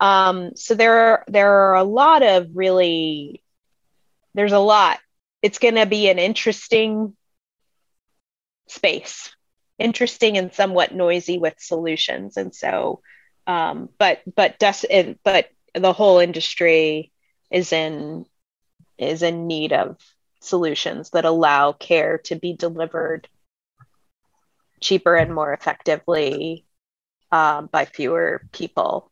[0.00, 3.42] Um, so there are there are a lot of really
[4.34, 4.98] there's a lot.
[5.42, 7.16] It's going to be an interesting
[8.66, 9.30] space
[9.78, 12.36] interesting and somewhat noisy with solutions.
[12.36, 13.00] And so
[13.46, 17.12] um, but but des- but the whole industry
[17.50, 18.26] is in
[18.96, 19.96] is in need of
[20.40, 23.28] solutions that allow care to be delivered
[24.80, 26.64] cheaper and more effectively
[27.32, 29.10] um, by fewer people.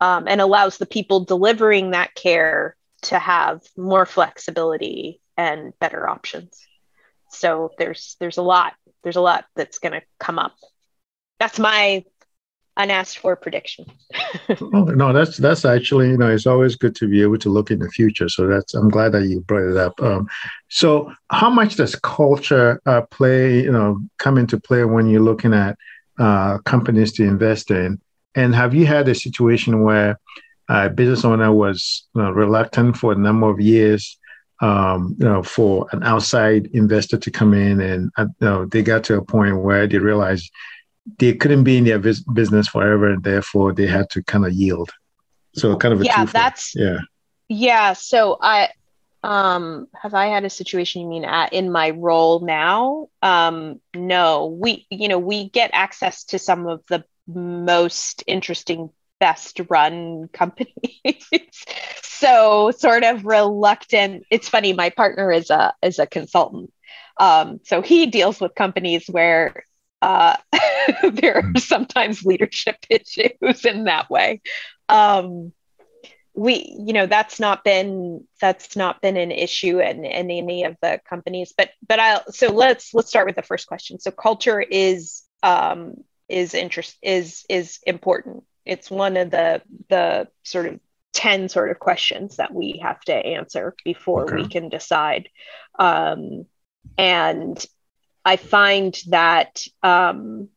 [0.00, 6.66] Um, and allows the people delivering that care to have more flexibility and better options.
[7.30, 10.54] So there's there's a lot there's a lot that's going to come up.
[11.38, 12.04] That's my
[12.78, 13.84] unasked for prediction.
[14.48, 17.70] oh, no, that's that's actually you know it's always good to be able to look
[17.70, 18.28] in the future.
[18.28, 20.00] So that's I'm glad that you brought it up.
[20.00, 20.28] Um,
[20.68, 25.52] so how much does culture uh, play you know come into play when you're looking
[25.52, 25.76] at
[26.18, 28.00] uh, companies to invest in?
[28.34, 30.18] And have you had a situation where
[30.68, 34.18] a business owner was you know, reluctant for a number of years?
[34.60, 38.82] Um, you know, for an outside investor to come in, and uh, you know, they
[38.82, 40.50] got to a point where they realized
[41.18, 44.52] they couldn't be in their vis- business forever, and therefore they had to kind of
[44.52, 44.90] yield.
[45.54, 46.98] So kind of yeah, that's yeah,
[47.48, 47.92] yeah.
[47.94, 48.70] So I
[49.24, 53.08] um have I had a situation you mean at in my role now?
[53.22, 58.90] Um, no, we you know we get access to some of the most interesting
[59.20, 61.28] best run companies
[62.02, 66.72] so sort of reluctant it's funny my partner is a is a consultant
[67.20, 69.64] um, so he deals with companies where
[70.02, 70.36] uh,
[71.12, 71.56] there are hmm.
[71.56, 74.40] sometimes leadership issues in that way.
[74.88, 75.52] Um,
[76.34, 80.76] we, you know, that's not been that's not been an issue in, in any of
[80.80, 81.52] the companies.
[81.56, 83.98] But but I'll so let's let's start with the first question.
[83.98, 85.94] So culture is um,
[86.28, 88.44] is interest is is important.
[88.64, 90.80] It's one of the the sort of
[91.14, 94.36] 10 sort of questions that we have to answer before okay.
[94.36, 95.28] we can decide
[95.78, 96.46] um,
[96.96, 97.66] and
[98.28, 100.50] I find that um,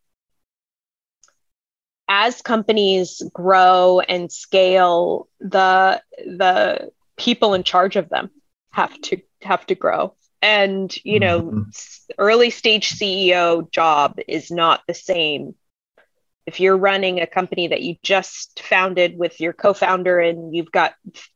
[2.09, 8.29] as companies grow and scale, the the people in charge of them
[8.71, 10.15] have to have to grow.
[10.41, 11.61] And you know, mm-hmm.
[12.17, 15.55] early stage CEO job is not the same
[16.45, 20.93] if you're running a company that you just founded with your co-founder and you've got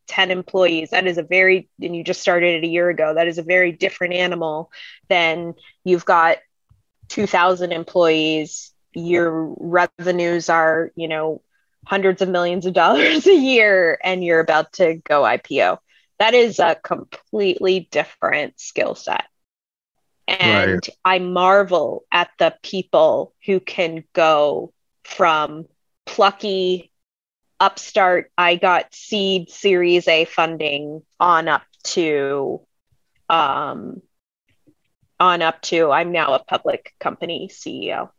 [0.08, 3.28] 10 employees that is a very and you just started it a year ago that
[3.28, 4.72] is a very different animal
[5.10, 6.38] than you've got
[7.10, 11.42] 2000 employees your revenues are you know
[11.86, 15.78] hundreds of millions of dollars a year and you're about to go ipo
[16.18, 19.26] that is a completely different skill set
[20.28, 20.90] and right.
[21.04, 24.74] i marvel at the people who can go
[25.06, 25.66] from
[26.06, 26.92] plucky
[27.60, 32.62] upstart i got seed series a funding on up to
[33.30, 34.02] um
[35.20, 38.10] on up to i'm now a public company ceo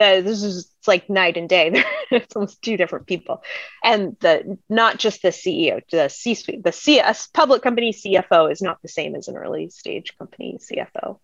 [0.00, 1.84] uh, this is like night and day.
[2.12, 3.40] It's almost two different people.
[3.84, 8.60] And the not just the ceo the c suite the cs public company cfo is
[8.60, 11.20] not the same as an early stage company cfo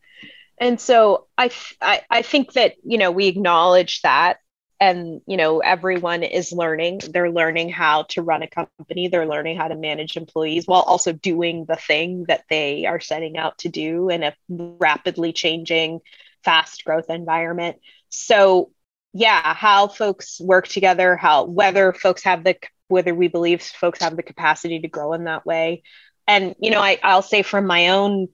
[0.59, 4.37] and so I, I i think that you know we acknowledge that
[4.81, 7.01] and you know everyone is learning.
[7.11, 9.09] They're learning how to run a company.
[9.09, 13.39] They're learning how to manage employees while also doing the thing that they are setting
[13.39, 16.01] out to do in a rapidly changing
[16.45, 17.79] fast growth environment.
[18.09, 18.71] So
[19.13, 22.55] yeah how folks work together how whether folks have the
[22.89, 25.83] whether we believe folks have the capacity to grow in that way.
[26.29, 28.29] And you know I, i'll say from my own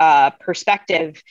[0.00, 1.22] uh, perspective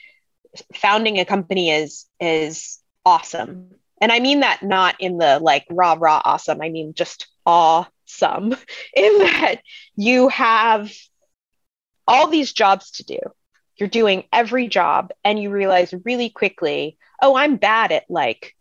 [0.76, 3.71] founding a company is is awesome
[4.02, 6.62] and I mean that not in the like rah rah awesome.
[6.62, 8.56] I mean just awesome
[8.96, 9.62] in that
[9.96, 10.92] you have
[12.08, 13.20] all these jobs to do.
[13.78, 18.56] You're doing every job and you realize really quickly, oh, I'm bad at like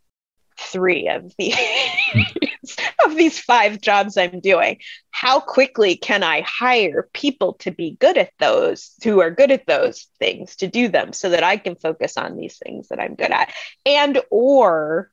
[0.58, 1.56] three of these
[3.04, 4.78] of these five jobs I'm doing.
[5.10, 9.66] How quickly can I hire people to be good at those, who are good at
[9.66, 13.14] those things to do them so that I can focus on these things that I'm
[13.14, 13.52] good at?
[13.84, 15.10] And or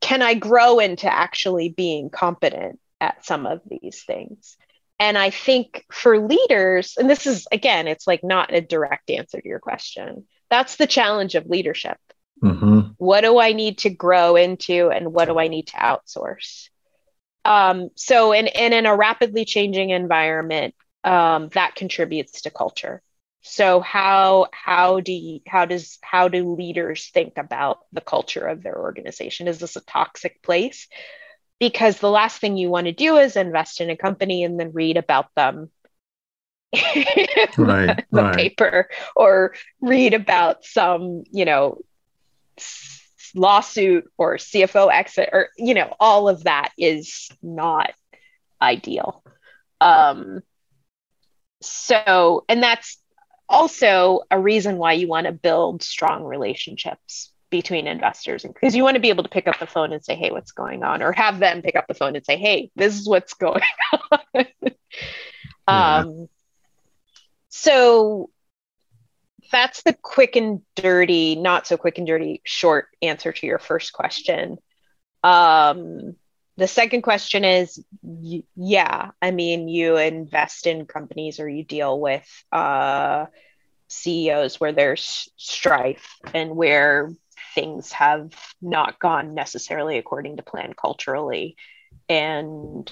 [0.00, 4.56] can I grow into actually being competent at some of these things?
[5.00, 9.40] And I think for leaders, and this is again, it's like not a direct answer
[9.40, 10.26] to your question.
[10.50, 11.98] That's the challenge of leadership.
[12.42, 12.92] Mm-hmm.
[12.98, 16.68] What do I need to grow into, and what do I need to outsource?
[17.44, 23.02] Um, so, in, in in a rapidly changing environment, um, that contributes to culture
[23.42, 28.62] so how how do you, how does how do leaders think about the culture of
[28.62, 29.48] their organization?
[29.48, 30.88] Is this a toxic place?
[31.60, 34.72] Because the last thing you want to do is invest in a company and then
[34.72, 35.70] read about them
[37.56, 38.36] right, the right.
[38.36, 41.78] paper or read about some you know
[43.34, 47.92] lawsuit or cfo exit or you know all of that is not
[48.60, 49.22] ideal.
[49.80, 50.42] Um
[51.62, 52.98] so and that's
[53.48, 58.94] also a reason why you want to build strong relationships between investors because you want
[58.94, 61.02] to be able to pick up the phone and say hey what's going on?
[61.02, 63.62] or have them pick up the phone and say hey this is what's going
[64.34, 64.44] on.
[65.66, 65.96] Yeah.
[65.98, 66.28] um,
[67.48, 68.30] so
[69.50, 73.92] that's the quick and dirty not so quick and dirty short answer to your first
[73.92, 74.58] question.
[75.24, 76.16] Um,
[76.58, 82.26] the second question is yeah, I mean, you invest in companies or you deal with
[82.50, 83.26] uh,
[83.88, 87.12] CEOs where there's strife and where
[87.54, 91.56] things have not gone necessarily according to plan culturally.
[92.08, 92.90] And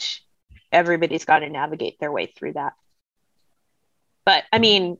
[0.71, 2.75] everybody's got to navigate their way through that.
[4.25, 4.99] But I mean,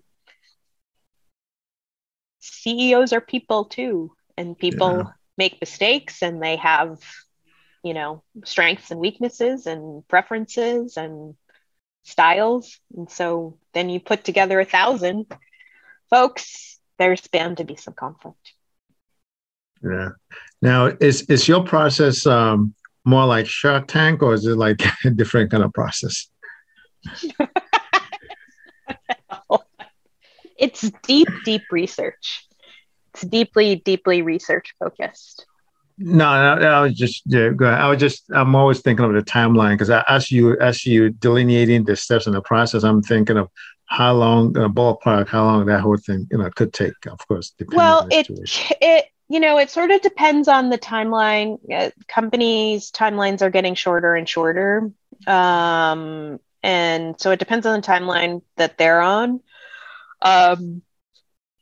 [2.41, 5.05] CEOs are people too, and people yeah.
[5.39, 7.01] make mistakes and they have,
[7.87, 11.37] you know, strengths and weaknesses and preferences and
[12.03, 12.80] styles.
[12.97, 15.26] And so then you put together a thousand
[16.11, 18.55] folks, there's bound to be some conflict.
[19.82, 20.11] Yeah.
[20.61, 22.74] Now, is is your process um,
[23.05, 26.28] more like Shark Tank, or is it like a different kind of process?
[30.59, 32.49] it's deep, deep research.
[33.14, 35.47] It's deeply, deeply research focused.
[35.99, 39.74] No, no, I was just yeah, I was just I'm always thinking of the timeline
[39.74, 43.49] because as you as you delineating the steps in the process, I'm thinking of
[43.86, 46.92] how long uh, ballpark, how long that whole thing you know could take.
[47.07, 48.28] Of course, well, it
[48.82, 51.59] it you know it sort of depends on the timeline.
[51.72, 54.90] Uh, companies' timelines are getting shorter and shorter,
[55.26, 59.40] um, and so it depends on the timeline that they're on.
[60.20, 60.82] Um,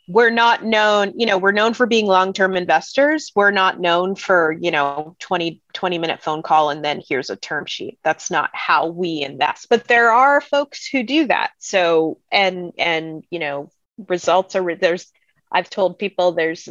[0.07, 3.33] we're not known, you know, we're known for being long-term investors.
[3.35, 7.37] We're not known for, you know, 20, 20 minute phone call and then here's a
[7.37, 7.99] term sheet.
[8.03, 9.69] That's not how we invest.
[9.71, 11.53] But there are folks who do that.
[11.59, 13.71] So and and you know,
[14.09, 15.11] results are there's
[15.51, 16.69] I've told people there's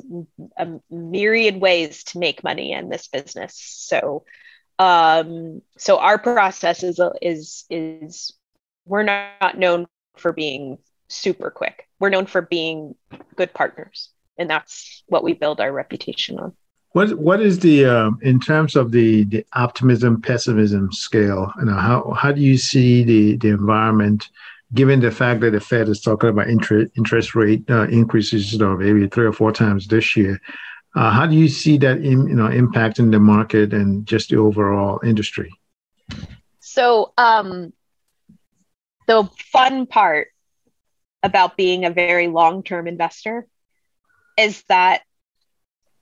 [0.57, 3.55] a myriad ways to make money in this business.
[3.57, 4.25] So
[4.77, 8.33] um so our process is is is
[8.85, 10.77] we're not known for being
[11.13, 11.87] super quick.
[11.99, 12.95] We're known for being
[13.35, 16.53] good partners, and that's what we build our reputation on.
[16.93, 21.51] What what is the um, in terms of the the optimism pessimism scale?
[21.59, 24.29] You know, how how do you see the the environment?
[24.73, 28.59] Given the fact that the Fed is talking about interest interest rate uh, increases, you
[28.59, 30.39] know, maybe three or four times this year,
[30.95, 34.37] uh, how do you see that in, you know impacting the market and just the
[34.37, 35.51] overall industry?
[36.59, 37.73] So um,
[39.07, 40.27] the fun part
[41.23, 43.47] about being a very long term investor
[44.37, 45.01] is that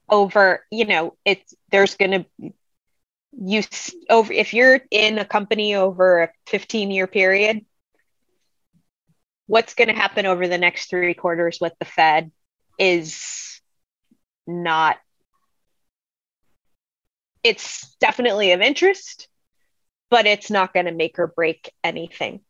[0.08, 2.52] over, you know, it's there's going to
[3.38, 3.62] you
[4.10, 7.64] over if you're in a company over a 15 year period
[9.46, 12.30] what's going to happen over the next three quarters with the fed
[12.78, 13.60] is
[14.46, 14.98] not
[17.42, 19.28] it's definitely of interest
[20.10, 22.40] but it's not going to make or break anything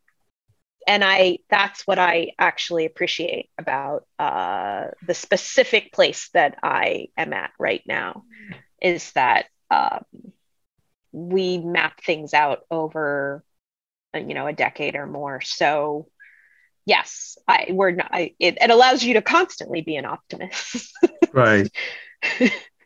[0.87, 7.33] and I that's what I actually appreciate about uh, the specific place that I am
[7.33, 8.23] at right now
[8.81, 10.03] is that um,
[11.11, 13.43] we map things out over
[14.15, 15.41] uh, you know a decade or more.
[15.41, 16.07] So
[16.85, 18.09] yes, I we're not.
[18.11, 20.91] I, it, it allows you to constantly be an optimist.
[21.33, 21.71] right.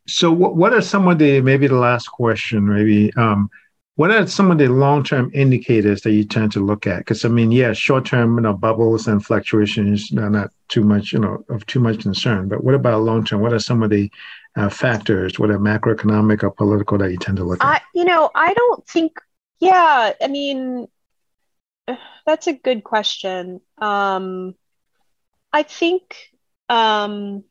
[0.07, 3.49] So what, what are some of the maybe the last question maybe um,
[3.97, 6.99] what are some of the long-term indicators that you tend to look at?
[6.99, 11.17] Because I mean, yeah, short-term, you know, bubbles and fluctuations are not too much, you
[11.19, 12.47] know, of too much concern.
[12.47, 13.41] But what about long-term?
[13.41, 14.11] What are some of the
[14.55, 17.67] uh, factors, whether macroeconomic or political, that you tend to look at?
[17.67, 19.13] I, you know, I don't think.
[19.59, 20.87] Yeah, I mean,
[22.27, 23.61] that's a good question.
[23.79, 24.53] Um,
[25.51, 26.15] I think,
[26.69, 27.43] um,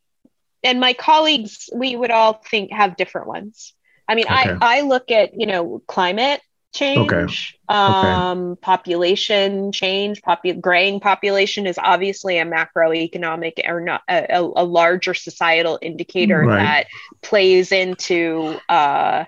[0.62, 3.74] and my colleagues, we would all think have different ones.
[4.08, 4.56] I mean, okay.
[4.60, 6.40] I, I look at, you know, climate
[6.72, 7.34] change, okay.
[7.68, 8.60] Um, okay.
[8.60, 15.78] population change, popu- graying population is obviously a macroeconomic or not a, a larger societal
[15.82, 16.56] indicator right.
[16.56, 16.86] that
[17.22, 19.24] plays into uh,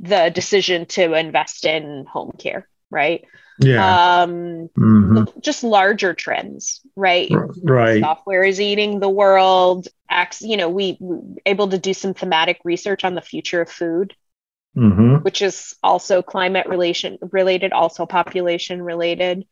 [0.00, 3.24] the decision to invest in home care, right?
[3.60, 4.22] Yeah.
[4.22, 5.40] Um, mm-hmm.
[5.40, 7.30] Just larger trends, right?
[7.62, 8.00] Right.
[8.00, 9.88] Software is eating the world.
[10.08, 13.70] Acts, you know, we, we able to do some thematic research on the future of
[13.70, 14.14] food,
[14.76, 15.16] mm-hmm.
[15.16, 19.46] which is also climate relation related, also population related.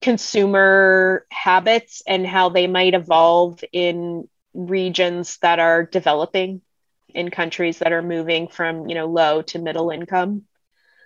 [0.00, 6.60] Consumer habits and how they might evolve in regions that are developing,
[7.08, 10.44] in countries that are moving from you know low to middle income.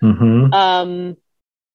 [0.02, 0.52] Mm-hmm.
[0.52, 1.16] Um,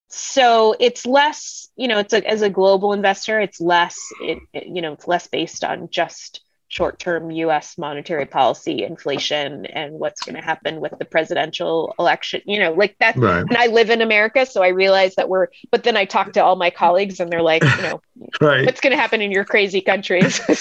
[0.10, 4.68] so it's less you know it's a, as a global investor it's less it, it,
[4.68, 10.36] you know it's less based on just short-term us monetary policy inflation and what's going
[10.36, 13.46] to happen with the presidential election you know like that right.
[13.48, 16.44] and i live in america so i realize that we're but then i talk to
[16.44, 18.02] all my colleagues and they're like you know
[18.42, 18.66] right.
[18.66, 20.42] what's going to happen in your crazy countries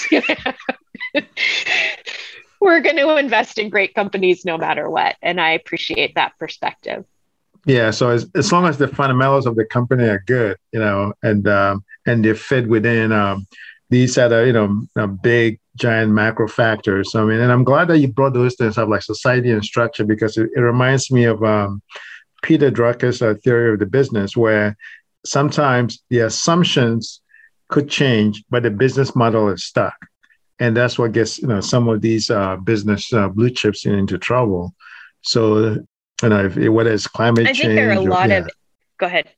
[2.59, 5.15] we're going to invest in great companies no matter what.
[5.21, 7.05] And I appreciate that perspective.
[7.67, 7.91] Yeah.
[7.91, 11.45] So as, as long as the fundamentals of the company are good, you know, and
[11.49, 13.45] um, and they fit within um,
[13.89, 17.13] these other, you know, big giant macro factors.
[17.13, 20.05] I mean, and I'm glad that you brought those things up like society and structure
[20.05, 21.81] because it, it reminds me of um,
[22.41, 24.77] Peter Drucker's uh, theory of the business, where
[25.25, 27.19] sometimes the assumptions
[27.67, 29.97] could change, but the business model is stuck.
[30.59, 34.17] And that's what gets you know some of these uh, business uh, blue chips into
[34.17, 34.73] trouble.
[35.21, 35.83] So
[36.21, 38.37] you know, if, whether it's climate change, I think there are a lot yeah.
[38.37, 38.49] of.
[38.97, 39.29] Go ahead.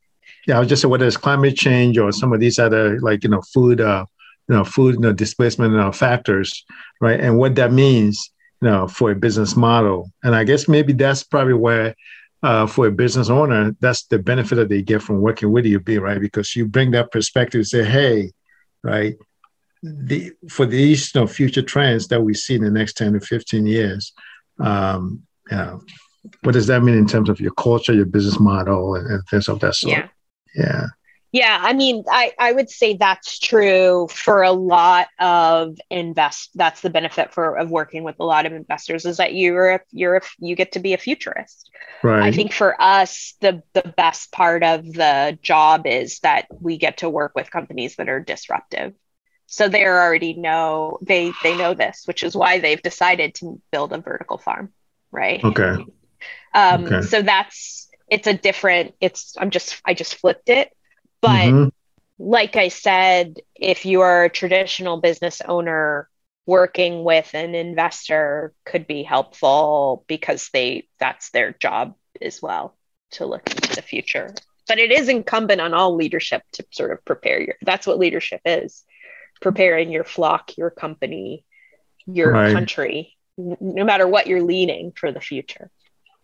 [0.47, 3.23] Yeah, I was just saying whether it's climate change or some of these other like
[3.23, 4.05] you know food, uh,
[4.47, 6.65] you know food you know, displacement you know, factors,
[7.01, 7.19] right?
[7.19, 10.11] And what that means, you know, for a business model.
[10.23, 11.95] And I guess maybe that's probably where
[12.41, 15.79] uh, for a business owner, that's the benefit that they get from working with you,
[15.79, 16.21] be right?
[16.21, 18.31] Because you bring that perspective, and say, hey,
[18.81, 19.15] right,
[19.83, 23.19] the for these you know, future trends that we see in the next 10 to
[23.19, 24.13] 15 years,
[24.59, 25.81] um, you know,
[26.43, 29.47] what does that mean in terms of your culture, your business model, and, and things
[29.47, 29.97] of that sort?
[29.97, 30.07] Yeah.
[30.55, 30.85] Yeah.
[31.31, 36.49] Yeah, I mean, I, I would say that's true for a lot of invest.
[36.55, 39.79] That's the benefit for of working with a lot of investors is that you're a,
[39.91, 41.69] you're a, you get to be a futurist.
[42.01, 42.23] Right.
[42.23, 46.97] I think for us, the the best part of the job is that we get
[46.97, 48.93] to work with companies that are disruptive.
[49.45, 53.93] So they already know they they know this, which is why they've decided to build
[53.93, 54.73] a vertical farm,
[55.11, 55.43] right?
[55.43, 55.85] Okay.
[56.53, 57.01] Um, okay.
[57.01, 58.95] So that's it's a different.
[58.99, 60.71] It's I'm just I just flipped it
[61.21, 61.69] but mm-hmm.
[62.17, 66.09] like I said, if you are a traditional business owner,
[66.45, 72.75] working with an investor could be helpful because they that's their job as well
[73.11, 74.33] to look into the future.
[74.67, 78.41] But it is incumbent on all leadership to sort of prepare your that's what leadership
[78.45, 78.83] is.
[79.41, 81.45] Preparing your flock, your company,
[82.05, 82.53] your right.
[82.53, 85.71] country, no matter what you're leading for the future.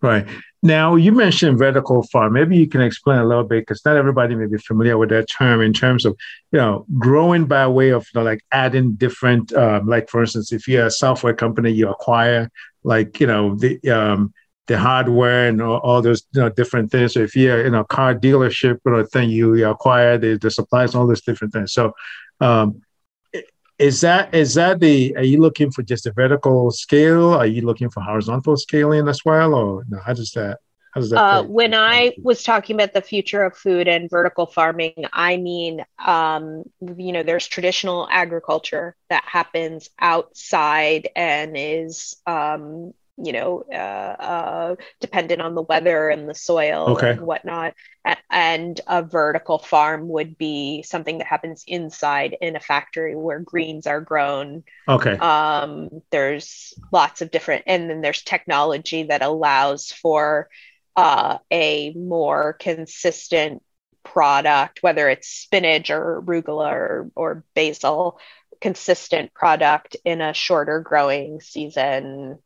[0.06, 0.28] Right.
[0.64, 2.34] Now, you mentioned vertical farm.
[2.34, 5.30] Maybe you can explain a little bit because not everybody may be familiar with that
[5.30, 6.18] term in terms of,
[6.52, 10.52] you know, growing by way of you know, like adding different, um, like for instance,
[10.52, 12.50] if you're a software company, you acquire
[12.84, 14.34] like, you know, the, um,
[14.68, 17.14] the hardware and all, all those you know, different things.
[17.14, 20.96] So if you're in a car dealership or a thing, you, acquire the, the supplies,
[20.96, 21.74] all those different things.
[21.74, 21.94] So
[22.42, 22.82] um,
[23.78, 25.16] is that is that the?
[25.18, 27.34] Are you looking for just a vertical scale?
[27.34, 30.00] Are you looking for horizontal scaling as well, or no?
[30.00, 30.60] How does that?
[30.94, 31.20] How does that?
[31.20, 35.84] Uh, when I was talking about the future of food and vertical farming, I mean,
[36.00, 43.76] um, you know, there's traditional agriculture that happens outside and is um, you know, uh,
[43.76, 47.12] uh, dependent on the weather and the soil okay.
[47.12, 47.74] and whatnot.
[48.30, 53.88] And a vertical farm would be something that happens inside in a factory where greens
[53.88, 54.64] are grown.
[54.88, 55.18] Okay.
[55.18, 60.50] Um, there's lots of different, and then there's technology that allows for
[60.96, 63.64] uh, a more consistent
[64.04, 68.20] product, whether it's spinach or arugula or, or basil,
[68.62, 72.40] consistent product in a shorter growing season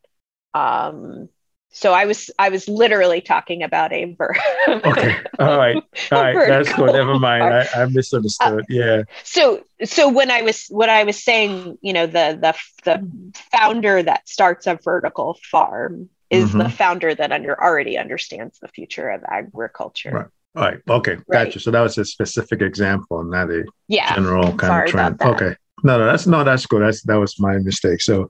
[0.54, 1.30] um,
[1.72, 4.36] so I was I was literally talking about a ver-
[4.68, 5.18] okay.
[5.38, 5.76] All right.
[6.12, 6.48] All right.
[6.48, 6.88] That's cool.
[6.88, 7.44] Never mind.
[7.44, 8.62] I, I misunderstood.
[8.62, 9.04] Uh, yeah.
[9.24, 14.02] So so when I was what I was saying, you know, the the the founder
[14.02, 16.60] that starts a vertical farm is mm-hmm.
[16.60, 20.12] the founder that under already understands the future of agriculture.
[20.12, 20.28] Right.
[20.56, 20.80] All right.
[20.90, 21.18] Okay.
[21.28, 21.46] Right.
[21.46, 21.60] Gotcha.
[21.60, 24.16] So that was a specific example, not a yeah.
[24.16, 25.22] general kind Sorry of trend.
[25.22, 25.56] Okay.
[25.84, 26.82] No, no, that's no, that's good.
[26.82, 28.02] That's that was my mistake.
[28.02, 28.28] So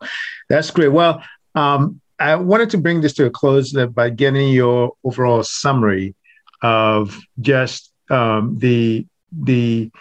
[0.50, 0.90] that's great.
[0.90, 1.24] Well,
[1.56, 6.16] um, I wanted to bring this to a close by getting your overall summary
[6.62, 9.92] of just um, the the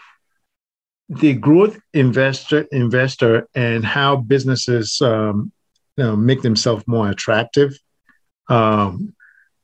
[1.08, 5.52] the growth investor investor and how businesses um,
[5.96, 7.78] you know, make themselves more attractive.
[8.48, 9.14] Um,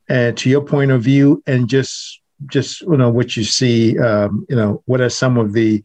[0.08, 4.44] and to your point of view, and just just you know what you see, um,
[4.48, 5.82] you know, what are some of the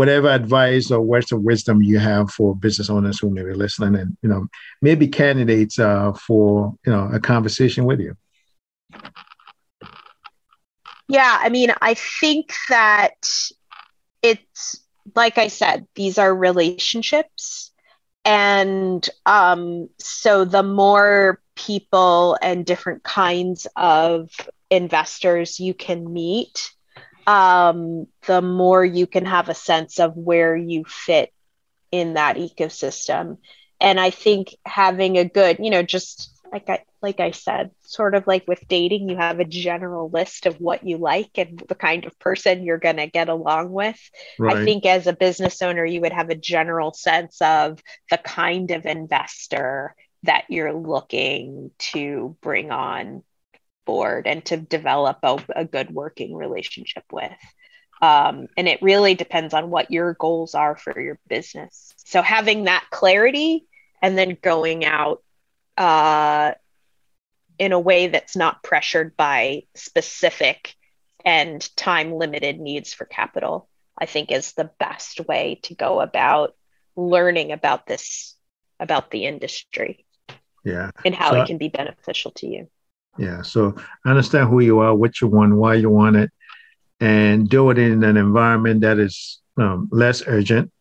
[0.00, 4.00] whatever advice or words of wisdom you have for business owners who may be listening
[4.00, 4.46] and you know
[4.80, 8.16] maybe candidates uh, for you know a conversation with you?
[11.06, 13.28] Yeah i mean i think that
[14.22, 14.80] it's
[15.14, 17.70] like i said these are relationships.
[18.24, 24.30] And um, so the more people and different kinds of
[24.70, 26.72] investors you can meet
[27.26, 31.32] um, the more you can have a sense of where you fit
[31.90, 33.38] in that ecosystem.
[33.80, 38.14] And I think having a good, you know, just like I like I said, sort
[38.14, 41.74] of like with dating, you have a general list of what you like and the
[41.74, 43.98] kind of person you're going to get along with.
[44.38, 44.56] Right.
[44.56, 48.70] I think as a business owner, you would have a general sense of the kind
[48.70, 49.94] of investor
[50.24, 53.22] that you're looking to bring on
[53.84, 57.32] board and to develop a, a good working relationship with.
[58.02, 61.92] Um, and it really depends on what your goals are for your business.
[61.98, 63.66] So having that clarity
[64.00, 65.22] and then going out
[65.76, 66.52] uh,
[67.58, 70.74] in a way that's not pressured by specific
[71.24, 73.68] and time limited needs for capital,
[73.98, 76.54] I think is the best way to go about
[76.96, 78.34] learning about this,
[78.78, 80.06] about the industry.
[80.64, 80.90] Yeah.
[81.04, 82.70] And how so, it can be beneficial to you.
[83.20, 83.42] Yeah.
[83.42, 83.74] So
[84.06, 86.30] understand who you are, what you want, why you want it,
[87.00, 90.72] and do it in an environment that is um, less urgent.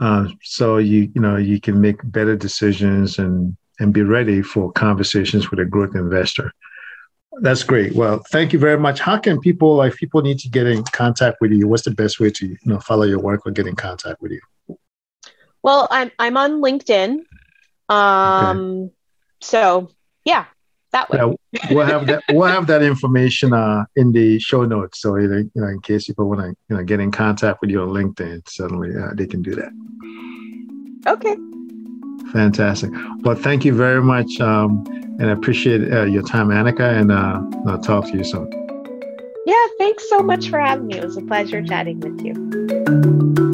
[0.00, 4.72] Uh, so you you know you can make better decisions and and be ready for
[4.72, 6.52] conversations with a growth investor.
[7.40, 7.94] That's great.
[7.94, 8.98] Well, thank you very much.
[8.98, 11.68] How can people like people need to get in contact with you?
[11.68, 14.32] What's the best way to you know follow your work or get in contact with
[14.32, 14.76] you?
[15.62, 17.20] Well, I'm I'm on LinkedIn.
[17.88, 18.92] Um, okay.
[19.40, 19.90] so
[20.24, 20.46] yeah,
[20.92, 21.18] that way.
[21.18, 22.22] Yeah, we'll have that.
[22.30, 25.00] We'll have that information uh, in the show notes.
[25.00, 27.82] So you know, in case people want to you know get in contact with you
[27.82, 29.72] on LinkedIn, suddenly uh, they can do that.
[31.06, 31.36] Okay.
[32.32, 32.90] Fantastic.
[33.22, 34.84] Well, thank you very much, um,
[35.18, 38.48] and I appreciate uh, your time, Anika, and uh, I'll talk to you soon.
[39.46, 40.98] Yeah, thanks so much for having me.
[40.98, 43.49] It was a pleasure chatting with you.